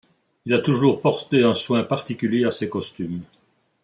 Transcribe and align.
Il 0.45 0.53
a 0.55 0.57
toujours 0.57 0.99
porté 0.99 1.43
un 1.43 1.53
soin 1.53 1.83
particulier 1.83 2.43
à 2.43 2.49
ses 2.49 2.67
costumes. 2.69 3.21